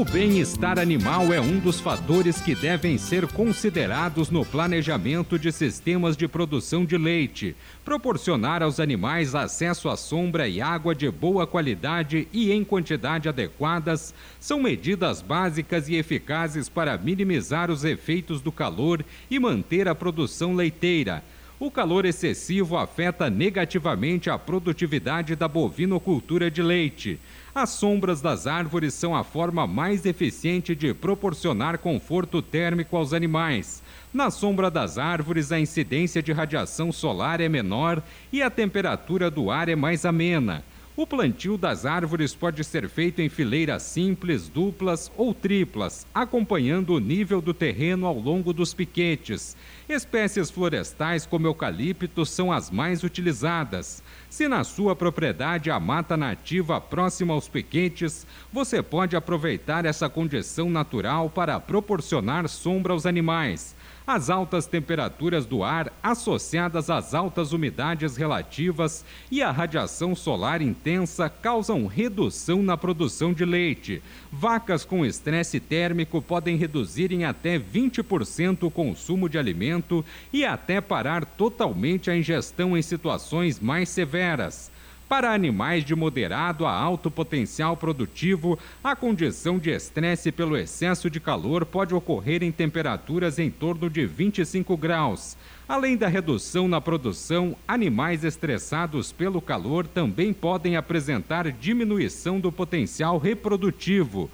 [0.00, 6.16] O bem-estar animal é um dos fatores que devem ser considerados no planejamento de sistemas
[6.16, 7.54] de produção de leite.
[7.84, 14.14] Proporcionar aos animais acesso à sombra e água de boa qualidade e em quantidade adequadas
[14.40, 20.54] são medidas básicas e eficazes para minimizar os efeitos do calor e manter a produção
[20.54, 21.22] leiteira.
[21.60, 27.20] O calor excessivo afeta negativamente a produtividade da bovinocultura de leite.
[27.54, 33.82] As sombras das árvores são a forma mais eficiente de proporcionar conforto térmico aos animais.
[34.10, 38.02] Na sombra das árvores, a incidência de radiação solar é menor
[38.32, 40.64] e a temperatura do ar é mais amena.
[41.00, 47.00] O plantio das árvores pode ser feito em fileiras simples, duplas ou triplas, acompanhando o
[47.00, 49.56] nível do terreno ao longo dos piquetes.
[49.88, 54.02] Espécies florestais como eucalipto são as mais utilizadas.
[54.28, 60.68] Se na sua propriedade há mata nativa próxima aos piquetes, você pode aproveitar essa condição
[60.68, 63.74] natural para proporcionar sombra aos animais.
[64.12, 71.28] As altas temperaturas do ar, associadas às altas umidades relativas e à radiação solar intensa,
[71.28, 74.02] causam redução na produção de leite.
[74.32, 80.80] Vacas com estresse térmico podem reduzir em até 20% o consumo de alimento e até
[80.80, 84.72] parar totalmente a ingestão em situações mais severas.
[85.10, 91.18] Para animais de moderado a alto potencial produtivo, a condição de estresse pelo excesso de
[91.18, 95.36] calor pode ocorrer em temperaturas em torno de 25 graus.
[95.68, 103.18] Além da redução na produção, animais estressados pelo calor também podem apresentar diminuição do potencial
[103.18, 104.30] reprodutivo.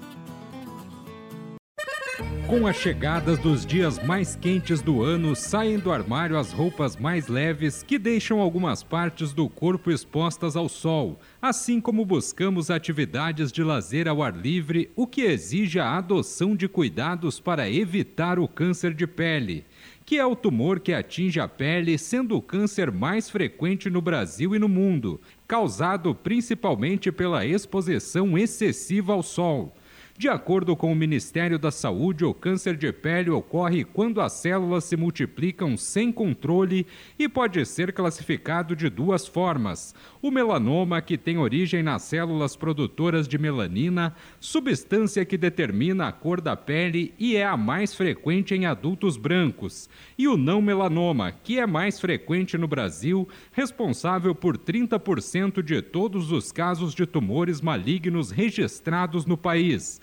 [2.47, 7.27] Com as chegadas dos dias mais quentes do ano, saem do armário as roupas mais
[7.27, 13.63] leves que deixam algumas partes do corpo expostas ao sol, assim como buscamos atividades de
[13.63, 18.93] lazer ao ar livre, o que exige a adoção de cuidados para evitar o câncer
[18.93, 19.65] de pele,
[20.05, 24.55] que é o tumor que atinge a pele, sendo o câncer mais frequente no Brasil
[24.55, 25.19] e no mundo,
[25.49, 29.75] causado principalmente pela exposição excessiva ao sol.
[30.17, 34.85] De acordo com o Ministério da Saúde, o câncer de pele ocorre quando as células
[34.85, 36.87] se multiplicam sem controle
[37.19, 43.27] e pode ser classificado de duas formas: o melanoma, que tem origem nas células produtoras
[43.27, 48.67] de melanina, substância que determina a cor da pele e é a mais frequente em
[48.67, 55.61] adultos brancos, e o não melanoma, que é mais frequente no Brasil, responsável por 30%
[55.61, 60.01] de todos os casos de tumores malignos registrados no país.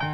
[0.00, 0.04] A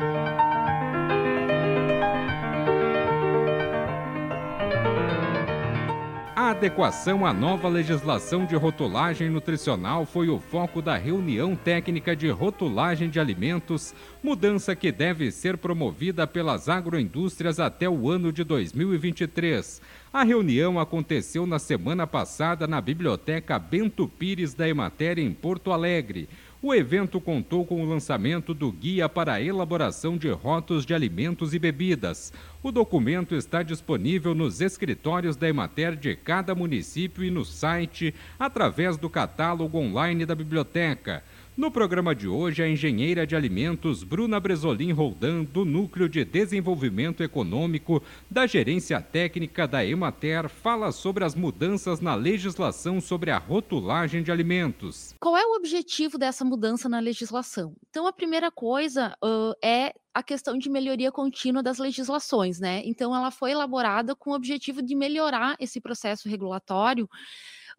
[6.50, 13.10] adequação à nova legislação de rotulagem nutricional foi o foco da reunião técnica de rotulagem
[13.10, 19.82] de alimentos, mudança que deve ser promovida pelas agroindústrias até o ano de 2023.
[20.10, 26.26] A reunião aconteceu na semana passada na Biblioteca Bento Pires da Emater, em Porto Alegre.
[26.66, 31.52] O evento contou com o lançamento do Guia para a Elaboração de Rótulos de Alimentos
[31.52, 32.32] e Bebidas.
[32.62, 38.96] O documento está disponível nos escritórios da Emater de cada município e no site, através
[38.96, 41.22] do catálogo online da biblioteca.
[41.56, 47.22] No programa de hoje, a engenheira de alimentos Bruna Bresolim Roldan, do Núcleo de Desenvolvimento
[47.22, 54.20] Econômico da Gerência Técnica da Emater, fala sobre as mudanças na legislação sobre a rotulagem
[54.20, 55.14] de alimentos.
[55.20, 57.72] Qual é o objetivo dessa mudança na legislação?
[57.88, 62.82] Então, a primeira coisa uh, é a questão de melhoria contínua das legislações, né?
[62.84, 67.08] Então, ela foi elaborada com o objetivo de melhorar esse processo regulatório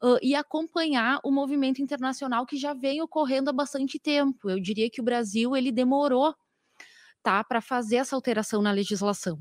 [0.02, 4.50] uh, e acompanhar o movimento internacional que já vem ocorrendo há bastante tempo.
[4.50, 6.36] Eu diria que o Brasil ele demorou
[7.24, 9.40] tá, para fazer essa alteração na legislação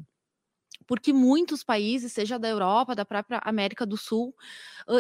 [0.87, 4.35] porque muitos países, seja da Europa, da própria América do Sul,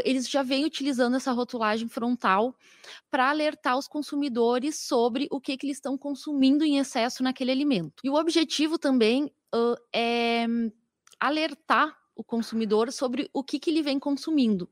[0.04, 2.54] eles já vêm utilizando essa rotulagem frontal
[3.10, 8.00] para alertar os consumidores sobre o que, que eles estão consumindo em excesso naquele alimento.
[8.02, 10.46] E o objetivo também uh, é
[11.20, 14.68] alertar o consumidor sobre o que, que ele vem consumindo.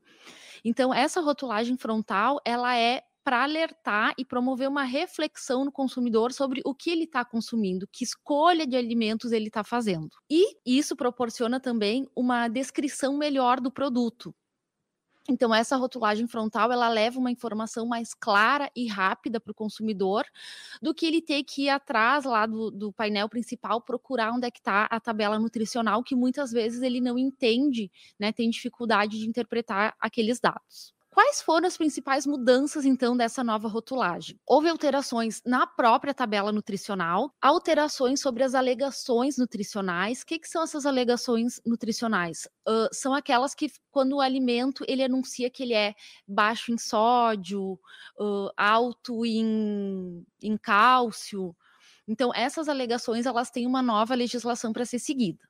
[0.63, 6.61] Então, essa rotulagem frontal, ela é para alertar e promover uma reflexão no consumidor sobre
[6.65, 10.09] o que ele está consumindo, que escolha de alimentos ele está fazendo.
[10.29, 14.35] E isso proporciona também uma descrição melhor do produto.
[15.29, 20.25] Então, essa rotulagem frontal, ela leva uma informação mais clara e rápida para o consumidor
[20.81, 24.51] do que ele ter que ir atrás lá do, do painel principal, procurar onde é
[24.51, 27.89] que está a tabela nutricional, que muitas vezes ele não entende,
[28.19, 30.93] né, tem dificuldade de interpretar aqueles dados.
[31.13, 34.39] Quais foram as principais mudanças, então, dessa nova rotulagem?
[34.47, 40.21] Houve alterações na própria tabela nutricional, alterações sobre as alegações nutricionais.
[40.21, 42.47] O que, que são essas alegações nutricionais?
[42.67, 45.93] Uh, são aquelas que, quando o alimento ele anuncia que ele é
[46.27, 47.73] baixo em sódio,
[48.19, 51.55] uh, alto em, em cálcio.
[52.07, 55.47] Então, essas alegações elas têm uma nova legislação para ser seguida.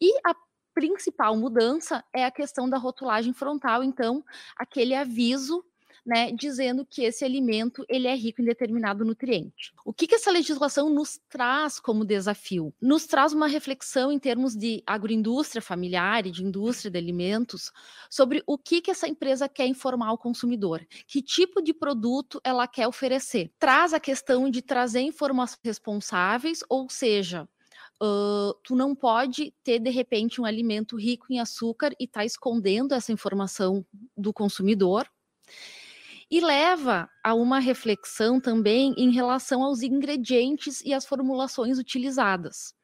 [0.00, 0.32] E a
[0.74, 4.24] principal mudança é a questão da rotulagem frontal, então,
[4.56, 5.64] aquele aviso
[6.04, 9.72] né, dizendo que esse alimento ele é rico em determinado nutriente.
[9.84, 12.74] O que, que essa legislação nos traz como desafio?
[12.80, 17.72] Nos traz uma reflexão em termos de agroindústria familiar e de indústria de alimentos
[18.10, 22.66] sobre o que, que essa empresa quer informar ao consumidor, que tipo de produto ela
[22.66, 23.50] quer oferecer.
[23.58, 27.48] Traz a questão de trazer informações responsáveis, ou seja,
[28.02, 32.94] Uh, tu não pode ter de repente um alimento rico em açúcar e tá escondendo
[32.94, 35.08] essa informação do consumidor.
[36.28, 42.74] E leva a uma reflexão também em relação aos ingredientes e as formulações utilizadas.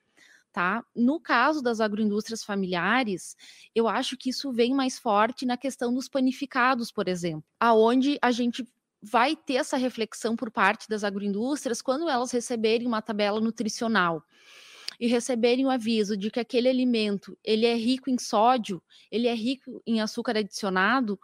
[0.52, 0.84] Tá?
[0.94, 3.36] No caso das agroindústrias familiares,
[3.74, 8.30] eu acho que isso vem mais forte na questão dos panificados, por exemplo, aonde a
[8.30, 8.64] gente
[9.02, 14.22] vai ter essa reflexão por parte das agroindústrias quando elas receberem uma tabela nutricional
[14.98, 19.34] e receberem o aviso de que aquele alimento ele é rico em sódio, ele é
[19.34, 21.18] rico em açúcar adicionado,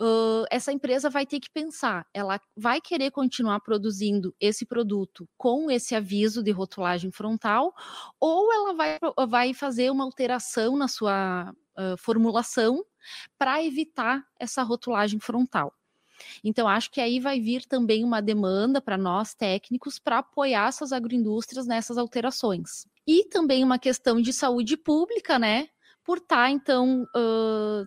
[0.00, 5.70] uh, essa empresa vai ter que pensar, ela vai querer continuar produzindo esse produto com
[5.70, 7.74] esse aviso de rotulagem frontal,
[8.20, 12.84] ou ela vai, vai fazer uma alteração na sua uh, formulação
[13.38, 15.72] para evitar essa rotulagem frontal.
[16.42, 20.90] Então, acho que aí vai vir também uma demanda para nós técnicos para apoiar essas
[20.90, 25.68] agroindústrias nessas alterações e também uma questão de saúde pública, né?
[26.04, 27.86] Por estar, tá, então, uh,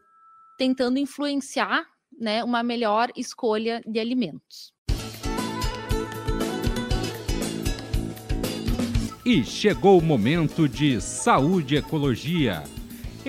[0.58, 1.86] tentando influenciar
[2.20, 4.74] né, uma melhor escolha de alimentos.
[9.26, 12.64] E chegou o momento de saúde e ecologia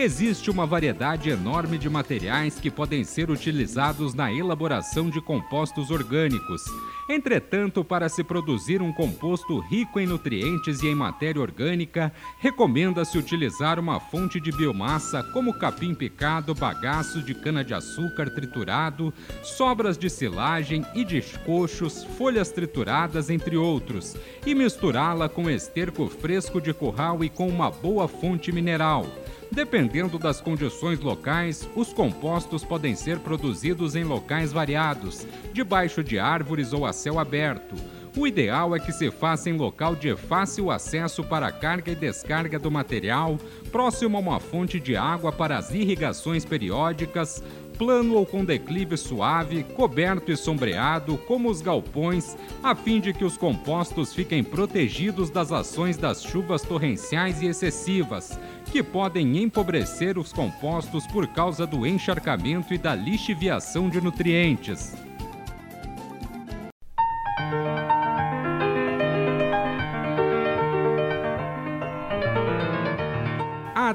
[0.02, 6.62] Existe uma variedade enorme de materiais que podem ser utilizados na elaboração de compostos orgânicos.
[7.06, 13.78] Entretanto, para se produzir um composto rico em nutrientes e em matéria orgânica, recomenda-se utilizar
[13.78, 21.04] uma fonte de biomassa como capim picado, bagaço de cana-de-açúcar triturado, sobras de silagem e
[21.04, 24.16] descochos, folhas trituradas, entre outros,
[24.46, 29.04] e misturá-la com esterco fresco de curral e com uma boa fonte mineral.
[29.50, 36.72] Dependendo das condições locais, os compostos podem ser produzidos em locais variados, debaixo de árvores
[36.72, 37.74] ou a céu aberto.
[38.16, 41.96] O ideal é que se faça em local de fácil acesso para a carga e
[41.96, 43.38] descarga do material,
[43.72, 47.42] próximo a uma fonte de água para as irrigações periódicas,
[47.80, 53.24] plano ou com declive suave, coberto e sombreado, como os galpões, a fim de que
[53.24, 58.38] os compostos fiquem protegidos das ações das chuvas torrenciais e excessivas,
[58.70, 64.94] que podem empobrecer os compostos por causa do encharcamento e da lixiviação de nutrientes.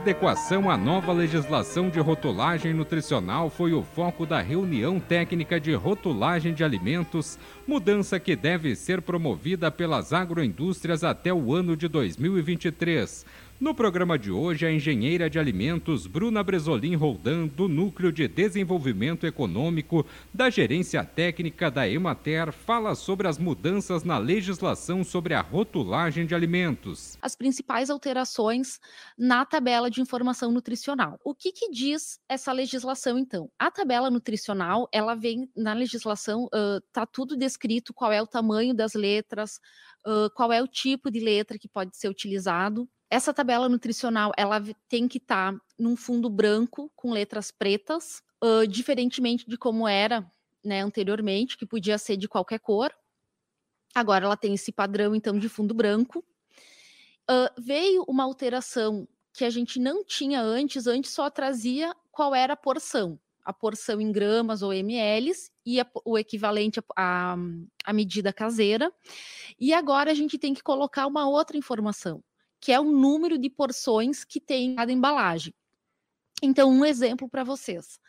[0.06, 6.54] adequação à nova legislação de rotulagem nutricional foi o foco da reunião técnica de rotulagem
[6.54, 13.26] de alimentos, mudança que deve ser promovida pelas agroindústrias até o ano de 2023.
[13.58, 19.26] No programa de hoje, a engenheira de alimentos Bruna Bresolim Roldan, do Núcleo de Desenvolvimento
[19.26, 26.26] Econômico da Gerência Técnica da Emater, fala sobre as mudanças na legislação sobre a rotulagem
[26.26, 27.18] de alimentos.
[27.22, 28.78] As principais alterações
[29.18, 31.18] na tabela de informação nutricional.
[31.24, 33.50] O que, que diz essa legislação, então?
[33.58, 36.50] A tabela nutricional, ela vem na legislação,
[36.86, 39.62] está uh, tudo descrito qual é o tamanho das letras,
[40.06, 44.62] uh, qual é o tipo de letra que pode ser utilizado essa tabela nutricional, ela
[44.90, 50.30] tem que estar tá num fundo branco com letras pretas, uh, diferentemente de como era
[50.64, 52.92] né, anteriormente, que podia ser de qualquer cor.
[53.94, 56.26] Agora ela tem esse padrão, então, de fundo branco.
[57.30, 62.54] Uh, veio uma alteração que a gente não tinha antes, antes só trazia qual era
[62.54, 65.32] a porção, a porção em gramas ou ml
[65.66, 67.36] e a, o equivalente à
[67.94, 68.92] medida caseira.
[69.60, 72.24] E agora a gente tem que colocar uma outra informação,
[72.60, 75.54] que é o número de porções que tem cada embalagem.
[76.42, 78.00] Então, um exemplo para vocês.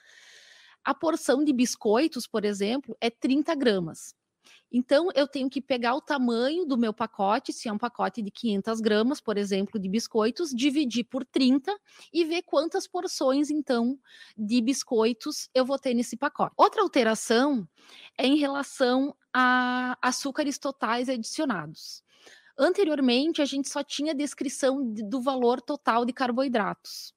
[0.84, 4.14] A porção de biscoitos, por exemplo, é 30 gramas.
[4.70, 8.30] Então, eu tenho que pegar o tamanho do meu pacote, se é um pacote de
[8.30, 11.74] 500 gramas, por exemplo, de biscoitos, dividir por 30
[12.12, 13.98] e ver quantas porções, então,
[14.36, 16.54] de biscoitos eu vou ter nesse pacote.
[16.56, 17.66] Outra alteração
[18.18, 22.02] é em relação a açúcares totais adicionados.
[22.58, 27.14] Anteriormente, a gente só tinha descrição do valor total de carboidratos.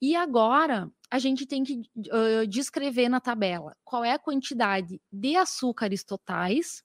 [0.00, 5.36] E agora, a gente tem que uh, descrever na tabela qual é a quantidade de
[5.36, 6.82] açúcares totais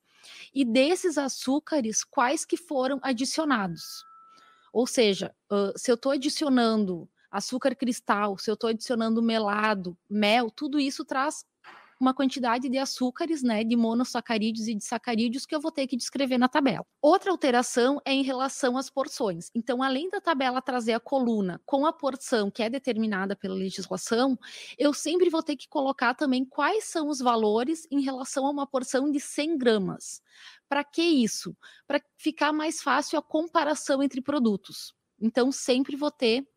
[0.53, 4.03] e desses açúcares, quais que foram adicionados.
[4.73, 10.49] Ou seja, uh, se eu estou adicionando açúcar cristal, se eu estou adicionando melado, mel,
[10.51, 11.45] tudo isso traz
[11.99, 15.97] uma quantidade de açúcares, né, de monossacarídeos e de sacarídeos que eu vou ter que
[15.97, 16.85] descrever na tabela.
[17.01, 19.49] Outra alteração é em relação às porções.
[19.55, 24.37] Então, além da tabela trazer a coluna com a porção que é determinada pela legislação,
[24.77, 28.67] eu sempre vou ter que colocar também quais são os valores em relação a uma
[28.67, 30.21] porção de 100 gramas.
[30.69, 31.55] Para que isso?
[31.87, 34.93] Para ficar mais fácil a comparação entre produtos.
[35.19, 36.47] Então, sempre vou ter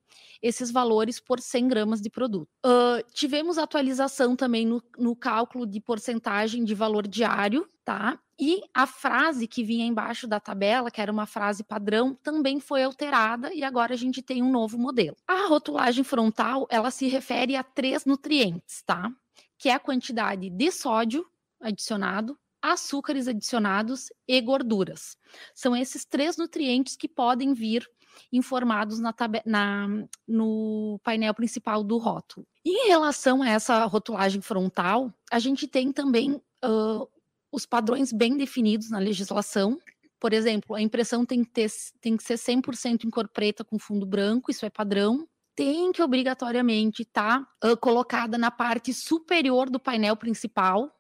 [0.43, 2.49] esses valores por 100 gramas de produto.
[2.65, 8.19] Uh, tivemos atualização também no, no cálculo de porcentagem de valor diário, tá?
[8.39, 12.83] E a frase que vinha embaixo da tabela, que era uma frase padrão, também foi
[12.83, 15.17] alterada e agora a gente tem um novo modelo.
[15.29, 19.13] A rotulagem frontal, ela se refere a três nutrientes, tá?
[19.59, 21.27] Que é a quantidade de sódio
[21.61, 25.19] adicionado, açúcares adicionados e gorduras.
[25.55, 27.87] São esses três nutrientes que podem vir
[28.33, 29.15] informados na,
[29.45, 29.89] na,
[30.27, 32.47] no painel principal do rótulo.
[32.65, 36.33] Em relação a essa rotulagem frontal, a gente tem também
[36.65, 37.09] uh,
[37.53, 39.79] os padrões bem definidos na legislação.
[40.19, 43.79] Por exemplo, a impressão tem que, ter, tem que ser 100% em cor preta com
[43.79, 45.27] fundo branco, isso é padrão
[45.61, 50.91] tem que obrigatoriamente estar tá, uh, colocada na parte superior do painel principal,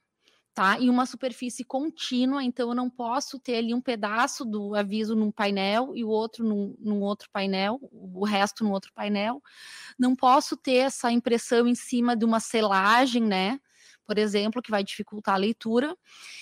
[0.55, 0.79] tá?
[0.79, 5.31] Em uma superfície contínua, então eu não posso ter ali um pedaço do aviso num
[5.31, 9.43] painel e o outro num, num, outro painel, o resto no outro painel.
[9.99, 13.61] Não posso ter essa impressão em cima de uma selagem, né?
[14.11, 15.97] Por exemplo, que vai dificultar a leitura,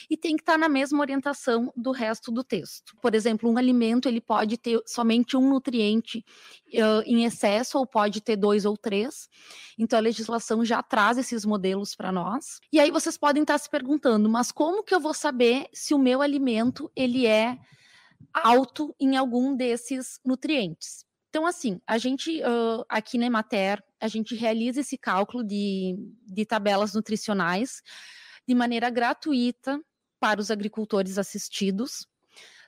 [0.09, 2.97] e tem que estar na mesma orientação do resto do texto.
[2.99, 6.25] Por exemplo, um alimento ele pode ter somente um nutriente
[6.69, 9.29] uh, em excesso ou pode ter dois ou três.
[9.79, 12.59] Então a legislação já traz esses modelos para nós.
[12.73, 15.99] E aí vocês podem estar se perguntando, mas como que eu vou saber se o
[15.99, 17.59] meu alimento ele é
[18.33, 21.08] alto em algum desses nutrientes?
[21.29, 25.95] Então, assim, a gente uh, aqui na Emater, a gente realiza esse cálculo de,
[26.27, 27.83] de tabelas nutricionais
[28.47, 29.81] de maneira gratuita
[30.19, 32.07] para os agricultores assistidos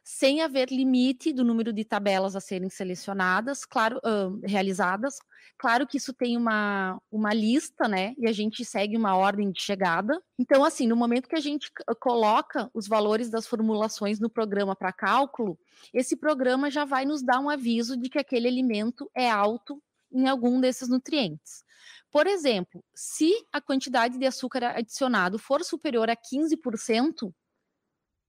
[0.02, 5.18] sem haver limite do número de tabelas a serem selecionadas, claro, uh, realizadas.
[5.58, 8.14] Claro que isso tem uma, uma lista, né?
[8.18, 10.20] E a gente segue uma ordem de chegada.
[10.38, 14.92] Então, assim, no momento que a gente coloca os valores das formulações no programa para
[14.92, 15.58] cálculo,
[15.92, 20.26] esse programa já vai nos dar um aviso de que aquele alimento é alto em
[20.26, 21.62] algum desses nutrientes.
[22.10, 27.32] Por exemplo, se a quantidade de açúcar adicionado for superior a 15%,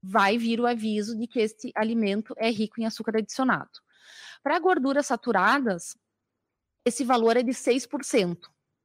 [0.02, 3.70] vai vir o aviso de que este alimento é rico em açúcar adicionado.
[4.44, 5.96] Para gorduras saturadas,
[6.86, 8.38] esse valor é de 6%,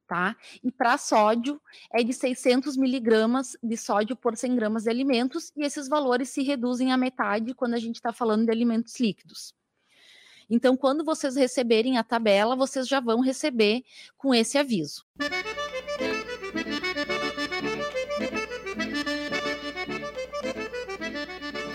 [0.06, 0.36] tá?
[0.62, 5.64] E para sódio, é de 600 miligramas de sódio por 100 gramas de alimentos, e
[5.64, 9.54] esses valores se reduzem à metade quando a gente está falando de alimentos líquidos.
[10.48, 13.82] Então, quando vocês receberem a tabela, vocês já vão receber
[14.16, 15.04] com esse aviso.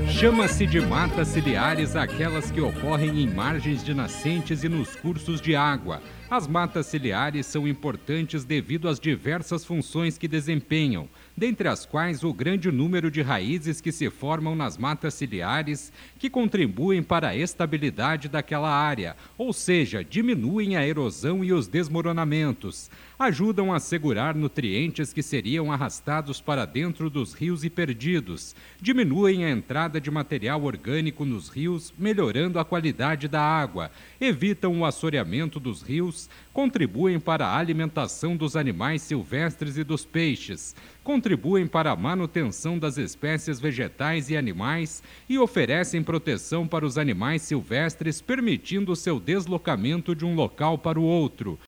[0.09, 5.55] Chama-se de matas ciliares aquelas que ocorrem em margens de nascentes e nos cursos de
[5.55, 6.01] água.
[6.29, 12.33] As matas ciliares são importantes devido às diversas funções que desempenham dentre as quais o
[12.33, 18.29] grande número de raízes que se formam nas matas ciliares, que contribuem para a estabilidade
[18.29, 25.23] daquela área, ou seja, diminuem a erosão e os desmoronamentos, ajudam a segurar nutrientes que
[25.23, 31.49] seriam arrastados para dentro dos rios e perdidos, diminuem a entrada de material orgânico nos
[31.49, 38.35] rios, melhorando a qualidade da água, evitam o assoreamento dos rios, contribuem para a alimentação
[38.35, 45.03] dos animais silvestres e dos peixes, contribuem para a manutenção das espécies vegetais e animais
[45.29, 51.03] e oferecem proteção para os animais silvestres, permitindo seu deslocamento de um local para o
[51.03, 51.59] outro.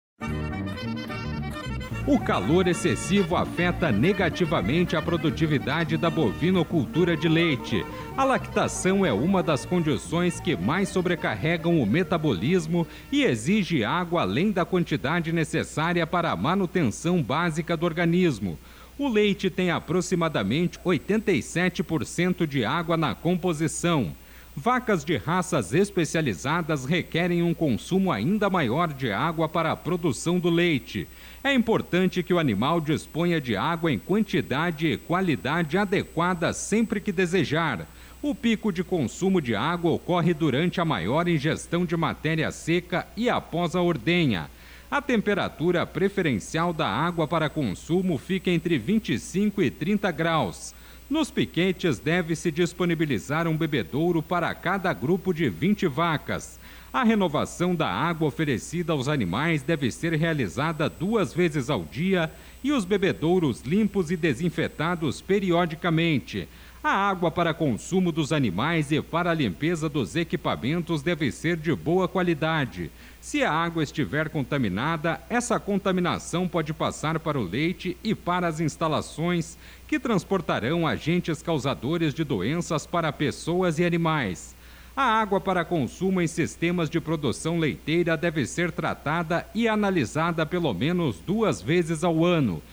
[2.08, 7.86] O calor excessivo afeta negativamente a produtividade da bovinocultura de leite.
[8.16, 14.52] A lactação é uma das condições que mais sobrecarregam o metabolismo e exige água além
[14.52, 18.58] da quantidade necessária para a manutenção básica do organismo.
[19.00, 24.12] O leite tem aproximadamente 87% de água na composição.
[24.56, 30.50] Vacas de raças especializadas requerem um consumo ainda maior de água para a produção do
[30.50, 31.08] leite.
[31.44, 37.12] É importante que o animal disponha de água em quantidade e qualidade adequada sempre que
[37.12, 37.88] desejar.
[38.20, 43.30] O pico de consumo de água ocorre durante a maior ingestão de matéria seca e
[43.30, 44.50] após a ordenha.
[44.90, 50.74] A temperatura preferencial da água para consumo fica entre 25 e 30 graus.
[51.10, 56.58] Nos piquetes deve-se disponibilizar um bebedouro para cada grupo de 20 vacas.
[56.92, 62.32] A renovação da água oferecida aos animais deve ser realizada duas vezes ao dia
[62.64, 66.48] e os bebedouros limpos e desinfetados periodicamente.
[66.90, 71.76] A água para consumo dos animais e para a limpeza dos equipamentos deve ser de
[71.76, 72.90] boa qualidade.
[73.20, 78.62] Se a água estiver contaminada, essa contaminação pode passar para o leite e para as
[78.62, 84.56] instalações que transportarão agentes causadores de doenças para pessoas e animais.
[84.98, 90.74] A água para consumo em sistemas de produção leiteira deve ser tratada e analisada pelo
[90.74, 92.64] menos duas vezes ao ano.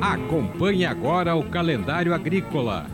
[0.00, 2.86] Acompanhe agora o calendário agrícola.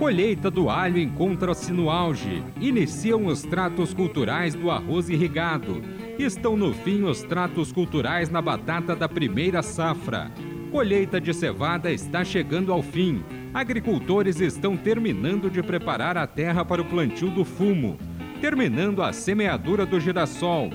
[0.00, 2.42] Colheita do alho encontra-se no auge.
[2.60, 5.80] Iniciam os tratos culturais do arroz irrigado.
[6.18, 10.28] Estão no fim os tratos culturais na batata da primeira safra.
[10.72, 13.22] Colheita de cevada está chegando ao fim.
[13.54, 17.96] Agricultores estão terminando de preparar a terra para o plantio do fumo.
[18.40, 20.70] Terminando a semeadura do girassol.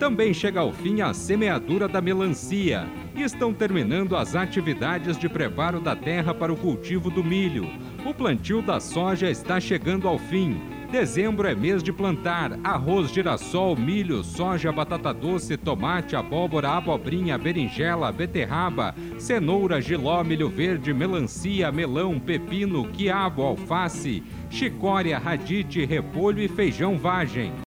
[0.00, 5.80] Também chega ao fim a semeadura da melancia e estão terminando as atividades de preparo
[5.80, 7.68] da terra para o cultivo do milho.
[8.04, 10.60] O plantio da soja está chegando ao fim.
[10.90, 18.12] Dezembro é mês de plantar arroz, girassol, milho, soja, batata doce, tomate, abóbora, abobrinha, berinjela,
[18.12, 26.96] beterraba, cenoura, giló, milho verde, melancia, melão, pepino, quiabo, alface, chicória, radite, repolho e feijão
[26.96, 27.63] vagem.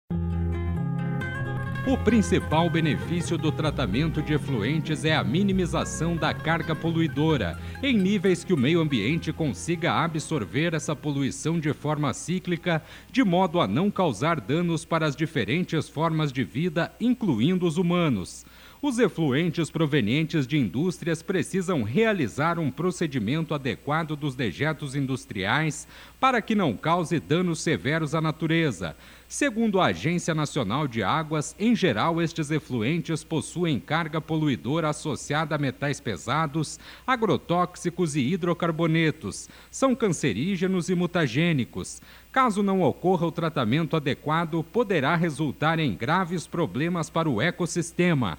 [1.86, 8.42] O principal benefício do tratamento de efluentes é a minimização da carga poluidora, em níveis
[8.42, 13.90] que o meio ambiente consiga absorver essa poluição de forma cíclica, de modo a não
[13.90, 18.46] causar danos para as diferentes formas de vida, incluindo os humanos.
[18.86, 25.88] Os efluentes provenientes de indústrias precisam realizar um procedimento adequado dos dejetos industriais
[26.20, 28.94] para que não cause danos severos à natureza,
[29.34, 35.58] Segundo a Agência Nacional de Águas, em geral, estes efluentes possuem carga poluidora associada a
[35.58, 39.48] metais pesados, agrotóxicos e hidrocarbonetos.
[39.72, 42.00] São cancerígenos e mutagênicos.
[42.30, 48.38] Caso não ocorra o tratamento adequado, poderá resultar em graves problemas para o ecossistema.